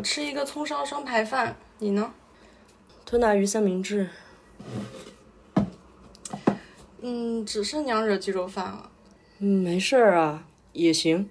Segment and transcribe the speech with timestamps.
[0.00, 2.14] 我吃一个葱烧双排饭，你呢？
[3.04, 4.08] 吞拿鱼三明治。
[7.02, 8.90] 嗯，只剩娘惹鸡肉饭了。
[9.40, 11.28] 嗯，没事儿啊，也行。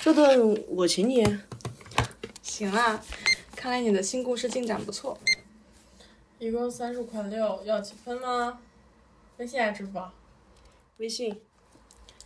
[0.00, 1.22] 这顿我请你。
[2.40, 3.04] 行啊，
[3.54, 5.18] 看来你的新故事进展不错。
[6.38, 8.58] 一共三十五块六，要积分吗？
[9.36, 10.10] 微信还是支付宝？
[10.96, 11.38] 微信。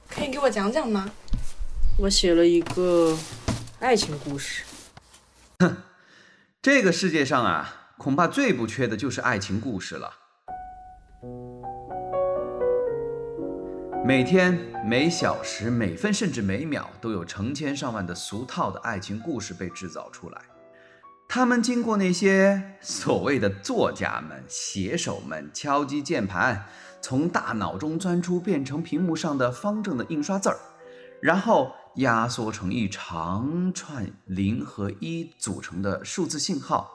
[0.09, 1.11] 可以给我讲讲吗？
[1.99, 3.19] 我写了一个
[3.81, 4.63] 爱情故事。
[5.59, 5.75] 哼，
[6.61, 10.13] 这个世界上啊，恐怕最不缺的就是爱情故事了。
[14.05, 20.43] 每天、每小时、每分，甚至每秒，都有成千上万的俗套的爱情故事被制造出来。
[21.27, 26.67] 他们经过那些所谓的作家们、写手们敲击键盘，
[27.01, 30.59] 从大脑中钻出变成屏幕上的方正的印刷字儿，
[31.23, 36.91] 然后压缩成一长串零和一组成的数字信号，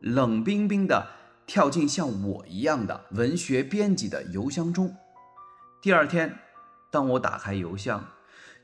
[0.00, 1.06] 冷冰冰的
[1.46, 4.96] 跳进像我一样的文学编辑的邮箱中。
[5.82, 6.38] 第二天，
[6.90, 8.02] 当我打开邮箱，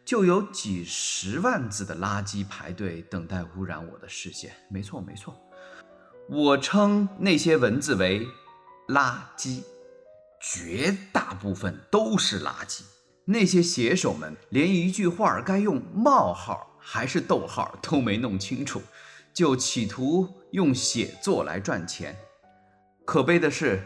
[0.05, 4.53] 就有几十万字的垃圾排队等待污染我的视线。
[4.71, 5.37] 没错，没错，
[6.29, 8.27] 我称那些文字为
[8.89, 9.63] 垃圾，
[10.41, 12.83] 绝大部分都是垃圾。
[13.27, 18.83] 那些写手们连一句话该用冒号还是逗号都没弄清楚，
[19.33, 22.17] 就企图用写作来赚钱。
[23.05, 23.83] 可悲的是，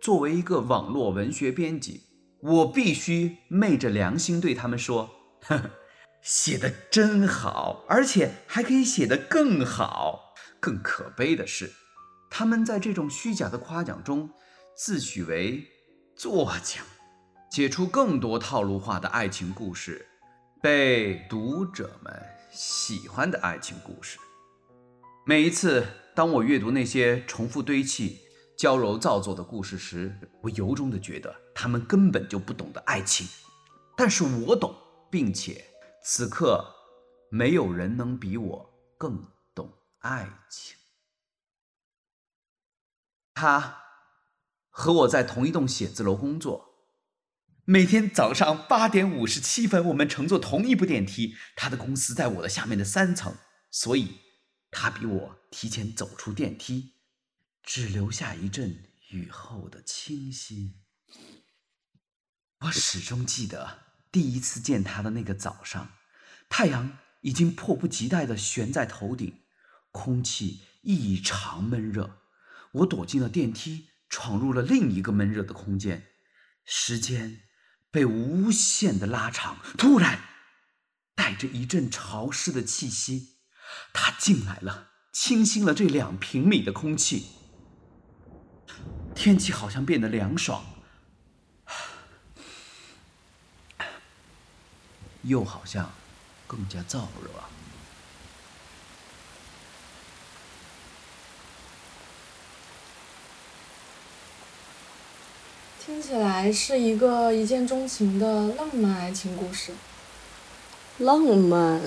[0.00, 2.02] 作为一个网络文学编辑，
[2.40, 5.10] 我必须昧着良心对他们说。
[5.42, 5.70] 呵呵，
[6.22, 10.34] 写的真好，而且还可以写得更好。
[10.60, 11.72] 更可悲的是，
[12.30, 14.30] 他们在这种虚假的夸奖中
[14.76, 15.64] 自诩为
[16.14, 16.82] 作家，
[17.52, 20.08] 写出更多套路化的爱情故事，
[20.62, 22.10] 被读者们
[22.50, 24.18] 喜欢的爱情故事。
[25.26, 25.86] 每一次
[26.16, 28.20] 当我阅读那些重复堆砌、
[28.56, 33.28] 娇柔造作的故事时，我由衷的觉得他们根本就不懂得爱情，
[33.94, 34.74] 但是我懂。
[35.10, 35.62] 并且，
[36.02, 36.64] 此刻
[37.30, 39.22] 没有人能比我更
[39.54, 40.74] 懂爱情。
[43.34, 43.76] 他
[44.70, 46.71] 和我在同一栋写字楼工作，
[47.64, 51.36] 每天早上八点五十七分，我们乘坐同一部电梯。
[51.54, 53.36] 他的公司在我的下面的三层，
[53.70, 54.18] 所以
[54.72, 56.94] 他比我提前走出电梯，
[57.62, 60.74] 只留下一阵雨后的清新。
[62.62, 63.82] 我始终记得。
[64.10, 65.92] 第一次见他的那个早上，
[66.50, 69.40] 太阳已经迫不及待地悬在头顶，
[69.90, 72.18] 空气异常闷热。
[72.72, 76.08] 我躲进了电梯，闯入了另一个闷热的空间。
[76.64, 77.40] 时间
[77.92, 79.58] 被无限的拉长。
[79.78, 80.18] 突然，
[81.14, 83.36] 带着一阵潮湿的气息，
[83.92, 87.28] 他进来了，清新了这两平米的空气。
[89.14, 90.64] 天气好像变得凉爽。
[95.22, 95.92] 又好像
[96.48, 97.30] 更加燥热。
[105.92, 109.72] 听起来是一个一见钟情的浪漫爱情故事。
[110.96, 111.82] 浪漫，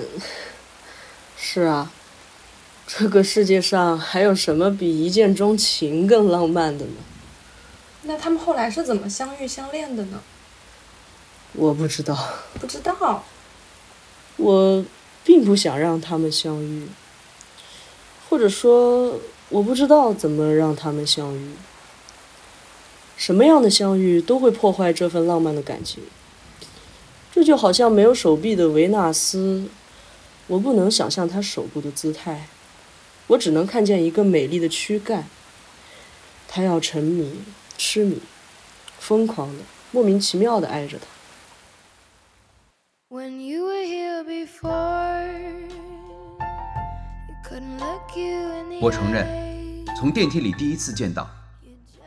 [1.36, 1.90] 是啊，
[2.86, 6.92] 这个世界上还有什么比一见钟情更浪漫的呢？
[8.02, 10.20] 那他们后来是怎么相遇相恋的呢？
[11.54, 12.16] 我不知道，
[12.60, 13.24] 不知道。
[14.36, 14.84] 我
[15.24, 16.86] 并不想让他们相遇，
[18.28, 19.18] 或者说，
[19.48, 21.50] 我不知道怎么让他们相遇。
[23.16, 26.02] 什么样的相遇都会破坏这份浪漫的感情。
[27.32, 29.68] 这就好像没有手臂的维纳斯，
[30.46, 32.48] 我不能想象她手部的姿态，
[33.26, 35.26] 我只能看见一个美丽的躯干。
[36.48, 37.40] 他要沉迷、
[37.76, 38.20] 痴迷、
[38.98, 41.04] 疯狂的、莫名其妙的爱着她。
[48.80, 51.28] 我承认，从电梯里第一次见到，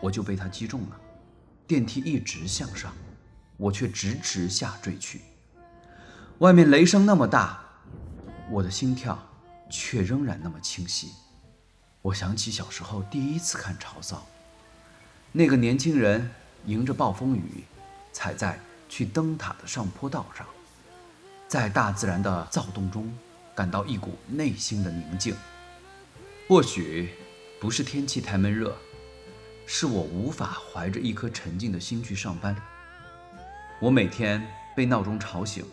[0.01, 0.99] 我就被他击中了。
[1.69, 2.91] 电梯一直向上，
[3.55, 5.21] 我却直直下坠去。
[6.39, 7.63] 外面雷声那么大，
[8.49, 9.19] 我的心跳
[9.69, 11.11] 却仍然那么清晰。
[12.01, 14.17] 我想起小时候第一次看《潮骚》，
[15.31, 16.31] 那个年轻人
[16.65, 17.63] 迎着暴风雨，
[18.11, 20.47] 踩在去灯塔的上坡道上。
[21.47, 23.15] 在大自然的躁动中，
[23.53, 25.35] 感到一股内心的宁静。
[26.47, 27.13] 或许
[27.61, 28.75] 不是天气太闷热，
[29.71, 32.55] 是我无法怀着一颗沉静的心去上班。
[33.79, 34.43] 我每天
[34.75, 35.63] 被闹钟吵醒，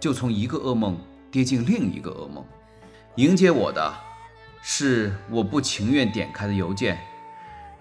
[0.00, 0.98] 就从一个噩梦
[1.30, 2.42] 跌进另一个噩梦，
[3.16, 3.94] 迎接我的，
[4.62, 6.98] 是我不情愿点开的邮件，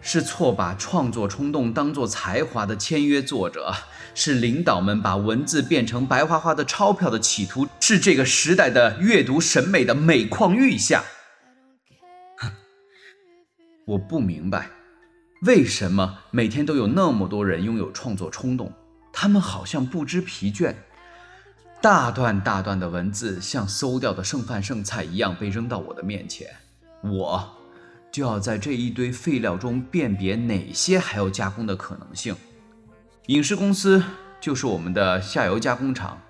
[0.01, 3.73] 是错把创作冲动当作才华的签约作者，
[4.13, 11.05] 是领导们把文字变成白花花的钞票的企图，是这个时代的阅读审美的每况愈下。
[13.87, 14.69] 我不明白，
[15.41, 18.71] 为什么每天都有那么多人拥有创作冲动，
[19.11, 20.75] 他们好像不知疲倦。
[21.81, 26.47] 大段大段的文字像馊掉的剩饭剩菜一样被扔到我的面前，
[27.01, 27.43] 我
[28.11, 32.35] 就要在这一堆废料中辨别哪些还有加工的可能性。
[33.25, 34.03] 影视公司
[34.39, 36.21] 就是我们的下游加工厂，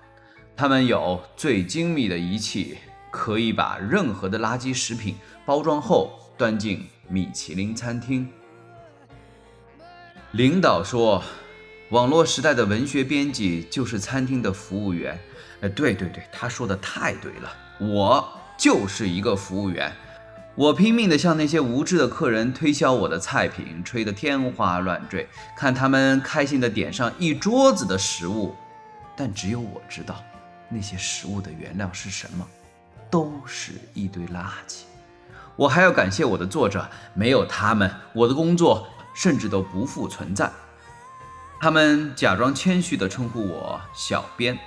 [0.56, 2.78] 他们有最精密的仪器，
[3.10, 8.26] 可以把任何的垃圾食品包装后端进米其林餐厅。
[10.32, 11.22] 领导说，
[11.90, 15.18] 网络时代的文学编辑就是餐厅的服务员。
[15.60, 18.26] 哎，对对对，他说的太对了，我
[18.56, 19.92] 就是一个服务员，
[20.54, 28.56] 我拼命的向那些无知的客人推销我的菜品，吹得天花乱坠，看他们开心的点上一桌子的食物，
[29.14, 30.16] 但只有我知道，
[30.70, 32.48] 那些食物的原料是什么，
[33.10, 34.84] 都是一堆垃圾。
[35.54, 40.50] 我还要感谢我的作者，没有他们，我的工作甚至都不复存在。
[41.60, 44.58] 他们假装谦虚地称呼我小编。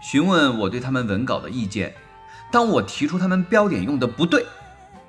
[0.00, 1.94] 询问我对他们文稿的意见，
[2.50, 4.46] 当我提出他们标点用的不对，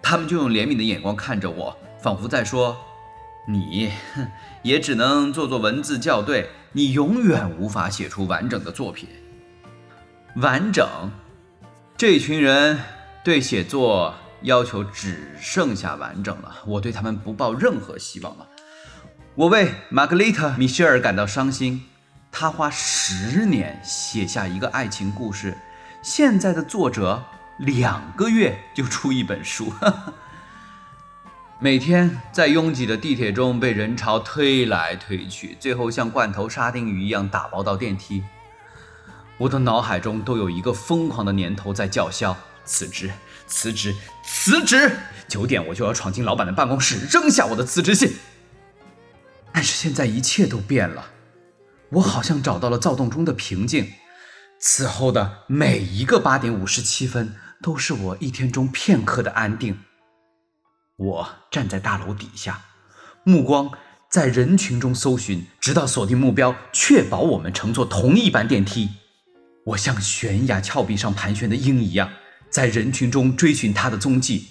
[0.01, 2.75] 他们就用怜悯的眼光看着我，仿佛在说
[3.47, 3.91] ：“你
[4.63, 9.07] 也只能做做文字校对，你永远无法写出完整的作品。”
[10.37, 10.87] 完整，
[11.95, 12.79] 这群人
[13.23, 18.47] 对写作要求只剩下完整了，我对他们不抱任何希望了。
[19.35, 21.85] 我为玛格丽特·米歇尔感到伤心。
[22.31, 25.57] 他花十年写下一个爱情故事，
[26.01, 27.23] 现在的作者
[27.57, 29.71] 两个月就出一本书。
[31.59, 38.23] 每天在拥挤的地铁中被人潮推来推去，最后像罐头沙丁鱼一样打包到电梯。
[39.37, 42.35] 我的脑海中都有一个疯狂的念头在叫嚣：
[42.65, 43.11] 辞职，
[43.47, 44.91] 辞职，辞职！
[45.27, 48.13] 九点我就要闯进老板的办公室，扔下我的辞职信。
[49.53, 51.11] 但是现在一切都变了。
[51.91, 53.91] 我好像找到了躁动中的平静，
[54.59, 59.79] 此后的每一个八点五十七分都是我一天中片刻的安定。
[60.97, 62.61] 我站在大楼底下，
[63.23, 63.71] 目光
[64.09, 68.89] 在人群中搜寻，直到锁定目标，确保我们乘坐同一班电梯。
[69.65, 72.11] 我像悬崖峭壁上盘旋的鹰一样，
[72.49, 74.49] 在人群中追寻它的踪迹。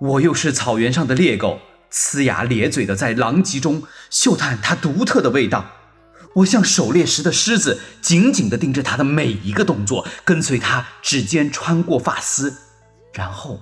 [0.00, 1.60] 我又是草原上的猎狗，
[1.96, 5.64] 呲牙咧嘴的在狼藉中嗅探它独特的味道。
[6.34, 12.54] 我像狩猎时的狮子，紧紧地盯着他的每一个动作，跟随他指尖穿过发丝，
[13.14, 13.58] 然后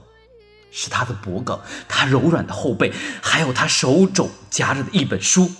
[0.73, 1.57] 是他的脖颈，
[1.89, 2.93] 他柔软的后背，
[3.23, 5.53] 还有他手肘夹着的一本书。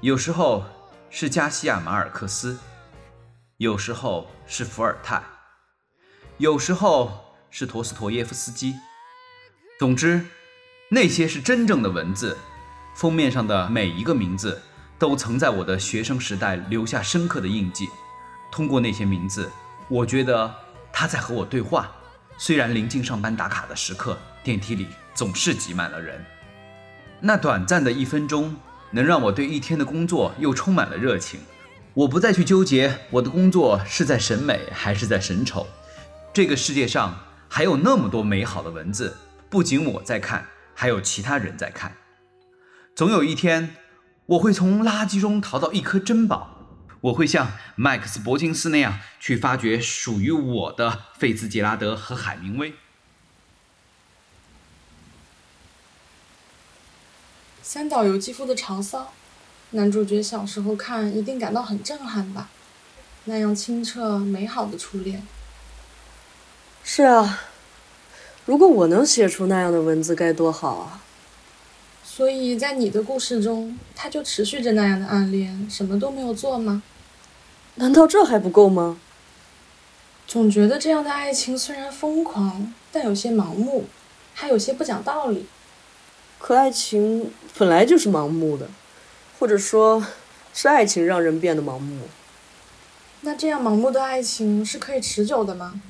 [0.00, 0.64] 有时候
[1.08, 2.58] 是加西亚马尔克斯，
[3.58, 5.22] 有时候是伏尔泰，
[6.38, 8.74] 有时候是陀思妥耶夫斯基。
[9.78, 10.26] 总之，
[10.88, 12.36] 那些是真正的文字，
[12.94, 14.62] 封面上的每一个名字。
[14.98, 17.86] 都曾在我的学生时代留下深刻的印记。
[18.50, 19.50] 通过那些名字，
[19.88, 20.50] 我觉得
[20.90, 21.92] 他在和我对话。
[22.38, 26.24] 虽然临近上班打卡的时刻，电梯里总是挤满了人，
[27.20, 28.56] 那短暂的一分钟
[28.90, 31.40] 能让我对一天的工作又充满了热情。
[31.92, 35.66] 我不再去纠结我的工作是在审美还是在审丑。
[36.32, 37.18] 这个世界上
[37.50, 39.14] 还有那么多美好的文字，
[39.50, 40.46] 不仅我在看，
[40.76, 41.96] 还有其他人在看。
[42.94, 43.74] 总有一天。
[44.26, 46.56] 我会从垃圾中淘到一颗珍宝，
[47.00, 52.74] 我会像麦克斯·伯金斯那样去发掘属于我的费兹杰拉德和海明威。
[57.62, 59.02] 三岛由纪夫的《长骚》，
[59.70, 62.48] 男主角小时候看一定感到很震撼吧？
[63.26, 65.24] 那样清澈美好的初恋。
[66.82, 67.42] 是啊，
[68.46, 71.02] 如果我能写出那样的文字，该多好啊！
[72.04, 76.82] 所以在你的故事中，他就持续着那样的暗恋，什么都没有做吗？
[77.74, 78.98] 难道这还不够吗？
[80.28, 83.86] 总觉得这样的爱情虽然疯狂，但有些盲目，
[84.32, 85.46] 还有些不讲道理。
[86.38, 88.68] 可爱情本来就是盲目的，
[89.38, 90.06] 或者说，
[90.54, 92.02] 是爱情让人变得盲目。
[93.22, 95.80] 那这样盲目的爱情是可以持久的吗？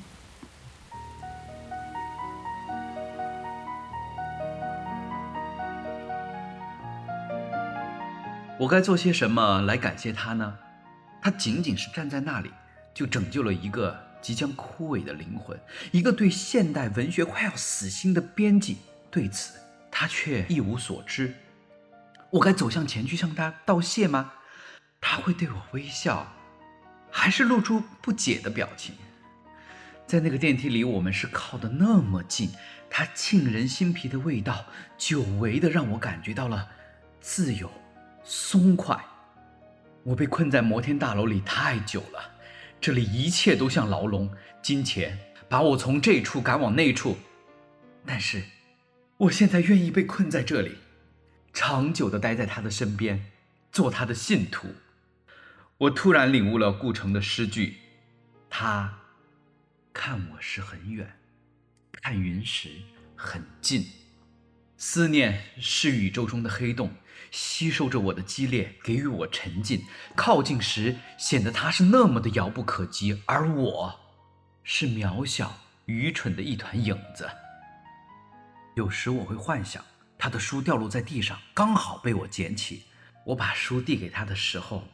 [8.59, 10.57] 我该做些什么来感谢他呢？
[11.21, 12.51] 他仅仅是站在那里，
[12.93, 15.59] 就拯救了一个即将枯萎的灵魂，
[15.91, 18.77] 一个对现代文学快要死心的编辑。
[19.11, 19.59] 对此，
[19.91, 21.33] 他却一无所知。
[22.31, 24.33] 我该走向前去向他道谢吗？
[24.99, 26.27] 他会对我微笑，
[27.11, 28.95] 还是露出不解的表情？
[30.07, 32.49] 在那个电梯里，我们是靠得那么近，
[32.89, 34.65] 它沁人心脾的味道，
[34.97, 36.67] 久违的让我感觉到了
[37.19, 37.69] 自由、
[38.27, 38.99] 松快。
[40.03, 42.35] 我被困在摩天大楼里太久了，
[42.81, 44.29] 这里一切都像牢笼，
[44.61, 45.17] 金钱
[45.47, 47.17] 把我从这处赶往那处，
[48.05, 48.43] 但是，
[49.15, 50.77] 我现在愿意被困在这里。
[51.53, 53.31] 长久的待在他的身边，
[53.71, 54.67] 做他的信徒。
[55.77, 57.77] 我突然领悟了顾城的诗句
[58.49, 58.99] ：“他
[59.93, 61.17] 看我时很远，
[61.93, 62.69] 看云时
[63.15, 63.87] 很近。
[64.77, 66.91] 思念是宇宙中的黑洞，
[67.31, 69.83] 吸收着我的激烈，给予我沉浸。
[70.15, 73.99] 靠近时，显得他是那么的遥不可及，而我
[74.63, 77.29] 是渺小、愚蠢的一团影子。
[78.75, 79.83] 有时我会幻想。”
[80.19, 82.85] 他的书掉落在地上，刚好被我捡起。
[83.23, 84.87] 我把书递给他的时候，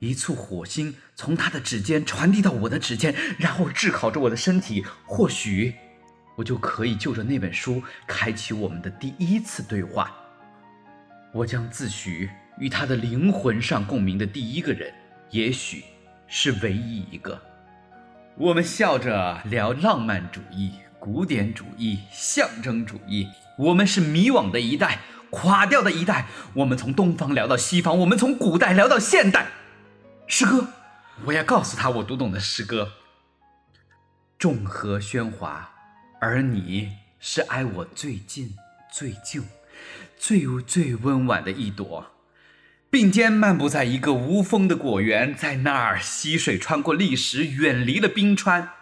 [0.00, 4.84] 一簇火星从他的指尖传递到我的指尖，然后炙烤着我的身体。
[5.06, 5.74] 或许，
[6.36, 10.14] 我就可以就着那本书开启我们的第一次对话。
[11.32, 14.92] 我将自诩与他的灵魂上共鸣的第一个人，
[15.30, 15.84] 也许
[16.26, 17.40] 是唯一一个。
[18.36, 20.74] 我们笑着聊浪漫主义。
[20.98, 24.98] 古典主义、象征主义，我们是迷惘的一代，
[25.30, 26.26] 垮掉的一代。
[26.52, 29.46] 我们从东方聊到西方，我们从古代聊到现代。
[30.26, 30.66] 诗歌，
[31.24, 32.92] 我要告诉他我读懂的诗歌。
[34.38, 35.70] 众河喧哗，
[36.20, 38.54] 而你是挨我最近、
[38.92, 39.42] 最旧、
[40.18, 42.12] 最最温婉的一朵。
[42.90, 48.72] 并肩漫步在一个无风的果园，在那儿溪水穿过历史，远离了冰川。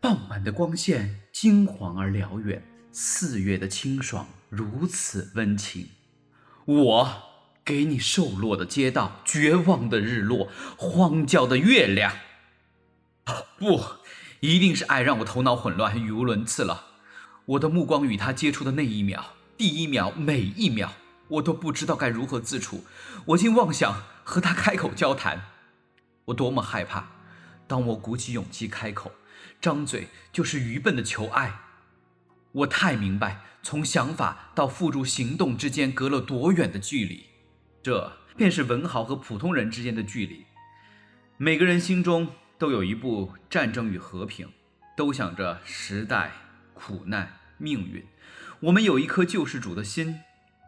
[0.00, 5.88] 傍晚的光线金黄而辽远，四月的清爽如此温情。
[6.64, 7.22] 我
[7.62, 10.48] 给你瘦落的街道，绝望的日落，
[10.78, 12.12] 荒郊的月亮。
[13.24, 13.82] 啊不，
[14.40, 16.86] 一定是爱让我头脑混乱，语无伦次了。
[17.44, 20.92] 我的目光与他接触的那一秒，第一秒，每一秒，
[21.28, 22.84] 我都不知道该如何自处。
[23.26, 25.42] 我竟妄想和他开口交谈，
[26.26, 27.08] 我多么害怕！
[27.66, 29.12] 当我鼓起勇气开口。
[29.60, 31.60] 张嘴就是愚笨的求爱，
[32.52, 37.24] 我太明白，从想法到付诸行动之间隔了多远的距离，
[37.82, 40.44] 这便是文豪和普通人之间的距离。
[41.38, 44.46] 每个人心中都有一部《战争与和平》，
[44.96, 46.32] 都想着时代、
[46.74, 48.04] 苦难、命运。
[48.64, 50.20] 我们有一颗救世主的心，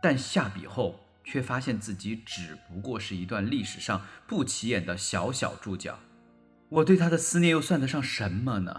[0.02, 5.98] 但下笔后却发现自己只不过是一段历史上不起眼的小小注脚。
[6.68, 8.78] 我对他的思念又算得上什么呢？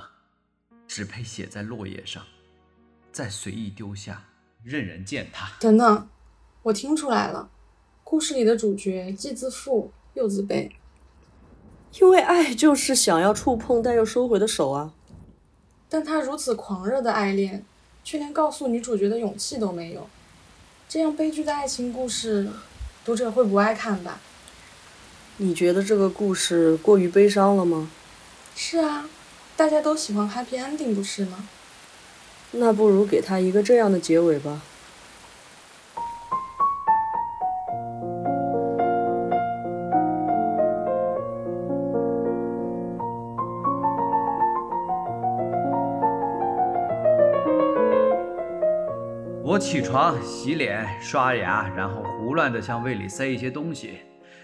[0.88, 2.24] 只配写在落叶上，
[3.12, 4.24] 再随意丢下，
[4.64, 5.52] 任人践踏。
[5.60, 6.08] 等等，
[6.62, 7.50] 我听出来了，
[8.04, 10.70] 故事里的主角既自负又自卑，
[12.00, 14.94] 因为爱就是想要触碰但又收回的手啊。
[15.90, 17.66] 但他如此狂热的爱恋，
[18.10, 20.08] 却连告诉女主角的勇气都没有。
[20.88, 22.48] 这样悲剧的爱情故事，
[23.04, 24.22] 读者会不爱看吧？
[25.36, 27.92] 你觉得这个故事过于悲伤了吗？
[28.56, 29.10] 是啊，
[29.58, 31.50] 大家都喜欢 happy ending，不是吗？
[32.52, 34.62] 那不如给他一个这样的结尾吧。
[49.48, 54.00] 我起床、洗脸、刷牙，然后胡乱地向胃里塞一些东西。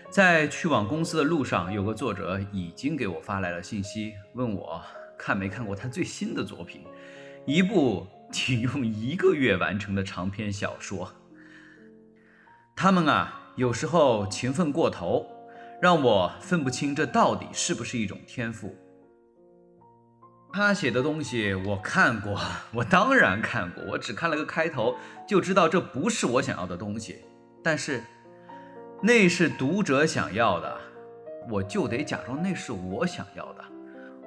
[0.10, 4.82] 在去往公司的路上，有个作者已经给我发来了信息，问我
[5.18, 6.86] 看没看过他最新的作品，
[7.46, 11.12] 一部仅用一个月完成的长篇小说。
[12.74, 15.26] 他们啊，有时候勤奋过头，
[15.82, 18.74] 让我分不清这到底是不是一种天赋。
[20.56, 22.40] 他写的东西我看过，
[22.72, 24.96] 我当然看过，我只看了个开头
[25.28, 27.26] 就知道这不是我想要的东西，
[27.64, 28.04] 但是。
[29.06, 30.78] 那是读者想要的，
[31.50, 33.66] 我就得假装那是我想要的。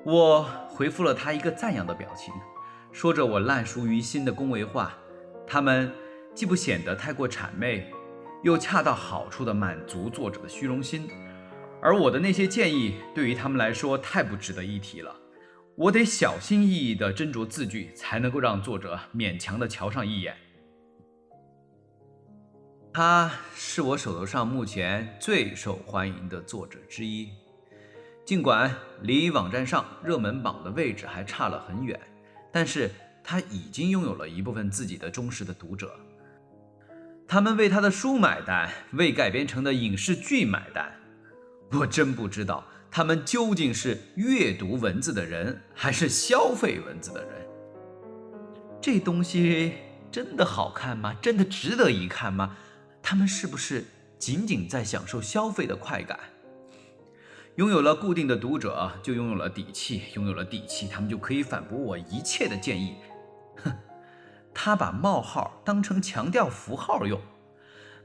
[0.05, 2.35] 我回复了他一个赞扬的表情，
[2.93, 4.93] 说着我烂熟于心的恭维话，
[5.47, 5.91] 他们
[6.35, 7.91] 既不显得太过谄媚，
[8.43, 11.09] 又恰到好处地满足作者的虚荣心。
[11.81, 15.17] 而我的那些建议对于他们来说太不值得一提了，
[15.77, 20.35] 我得小心翼翼地斟酌字句，才能够让作者勉强地瞧上一眼。
[22.95, 27.29] 他是我手头上目前最受欢迎的作者之一，
[28.25, 32.01] 尽管离网站上热门榜的位置还差了很远，
[32.51, 32.91] 但是
[33.23, 35.95] 他已经拥有了一部分自己的忠实的读者。
[37.29, 40.91] 他们为他的书买单，为改编成的影视剧买单。
[41.73, 42.65] 我真不知道
[42.97, 47.47] 他们究竟是阅读文字的人，还是消费文字的人。
[48.81, 49.75] 这东西
[50.11, 51.15] 真的好看吗？
[51.21, 52.57] 真的值得一看吗？
[53.03, 53.85] 他们是不是
[54.19, 56.19] 仅仅在享受消费的快感？
[57.57, 62.97] 拥有了固定的读者，就拥有了底气；拥有了底气，他们就可以反驳我一切的建议。
[63.63, 63.75] 哼！
[64.55, 67.21] 他把冒号当成强调符号用，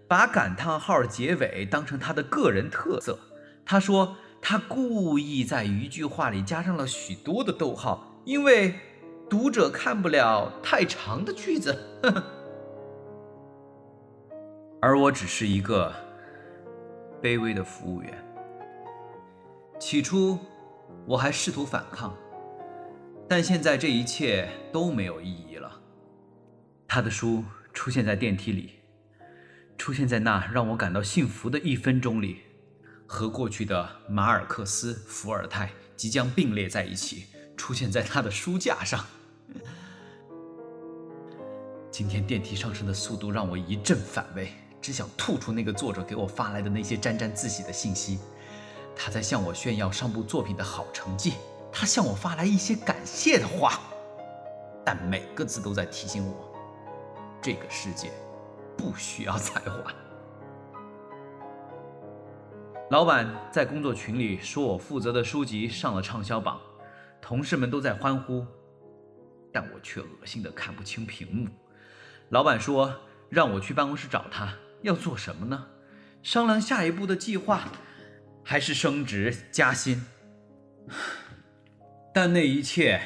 [0.10, 3.18] 把感叹号结尾当成他的个人特色。
[3.64, 8.74] 他说他故意在一句话里加上了许多的逗号，因为
[9.30, 11.78] 读者看不了太长的句子。
[14.82, 15.94] 而我只是一个
[17.22, 18.12] 卑微的服务员。
[19.80, 20.40] 起初
[21.06, 22.18] 我还试图反抗，
[23.30, 25.72] 但现在这一切都没有意义了。
[26.88, 27.44] 他的书
[27.74, 28.72] 出现在电梯里，
[29.78, 32.42] 出现在那让我感到幸福的一分钟里，
[33.12, 37.26] 和过去的马尔克斯、伏尔泰即将并列在一起，
[37.58, 39.06] 出现在他的书架上。
[41.92, 48.18] 今天电梯上升的速度让我一阵反胃，只想吐出那个作者给我发来的那些沾沾自喜的信息。
[48.96, 51.34] 他在向我炫耀上部作品的好成绩，
[51.70, 53.82] 他向我发来一些感谢的话，
[54.86, 56.50] 但每个字都在提醒我。
[57.42, 58.10] 这个世界
[58.78, 59.94] 不需要才华。
[62.92, 66.60] 老板在工作群里说我负责的书籍上了畅销榜，
[67.22, 68.46] 同事们都在欢呼，
[69.50, 71.48] 但我却恶心的看不清屏幕。
[72.32, 72.94] 老板说
[73.30, 75.68] 让我去办公室找他，要做什么呢？
[76.22, 77.70] 商量下一步的计划，
[78.44, 80.06] 还是升职加薪？
[82.14, 83.02] 但那一切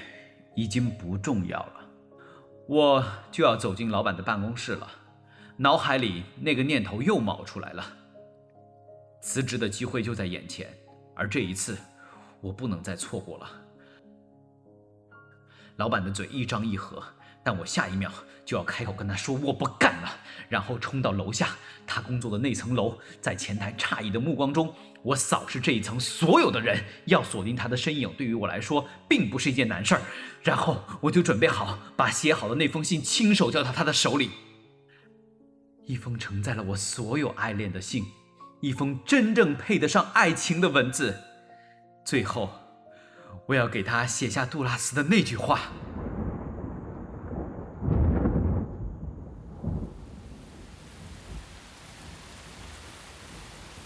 [0.55, 1.73] 已经不重要了。
[2.67, 4.89] 我就要走进老板的办公室了，
[5.57, 7.85] 脑海里那个念头又冒出来了。
[9.25, 10.71] 辞职的机会就在眼前，
[11.15, 11.75] 而这一次，
[12.41, 13.49] 我不能再错过了。
[15.77, 17.03] 老板的嘴一张一合，
[17.43, 18.11] 但我下一秒
[18.45, 21.55] 就要开口跟他说我不干了，然后冲到楼下
[21.87, 24.71] 他工作的那层楼，在前台诧异的目光中。
[25.01, 30.01] 我扫视这一层所有的人，要锁定他的身影，对于我来说并不是一件难事儿。
[30.43, 34.29] 然后我就准备好，把写好的那封信亲手交到他的手里。
[35.83, 38.03] 一封承载了我所有爱恋的信，
[38.65, 41.21] 一封真正配得上爱情的文字。
[42.03, 42.49] 最后，
[43.45, 45.69] 我要给他写下杜拉斯的那句话：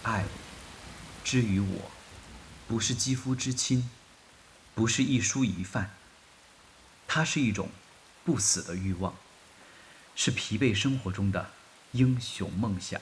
[0.02, 0.24] 爱。
[1.22, 1.90] 之于我，
[2.66, 3.90] 不是肌肤之亲，
[4.74, 5.90] 不是一蔬一饭，
[7.06, 7.68] 它是一种
[8.24, 9.14] 不死的欲望，
[10.16, 11.50] 是疲惫生活中的
[11.92, 12.98] 英雄梦想。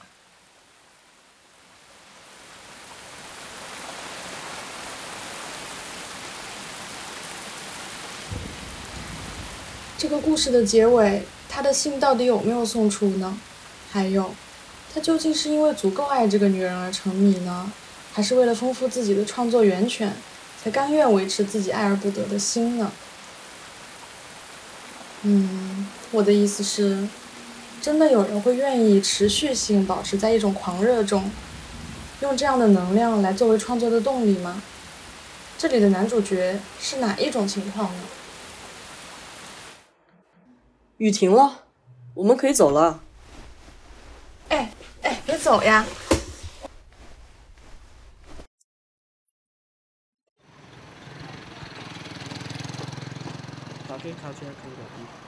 [9.99, 13.37] 这个故事的结尾，他的信到底有没有送出呢？
[13.91, 14.33] 还有，
[14.95, 17.73] 他究竟是因为足够爱这个女人而沉迷呢？
[18.13, 20.15] 还是为了丰富自己的创作源泉，
[20.63, 22.93] 才甘愿维持自己爱而不得的心呢？
[25.23, 27.09] 嗯，我的意思是，
[27.83, 31.29] 真的有人会愿意持续性保持在一种狂热中，
[32.21, 34.63] 用这样的能量来作为创作的动力吗？
[35.59, 38.03] 这里的男主角是哪一种情况呢？
[40.99, 41.65] 雨停了，
[42.15, 43.01] 我们可以走了。
[44.49, 45.87] 哎哎，别走呀！
[53.87, 54.83] 靠近可以的。
[54.97, 55.28] 听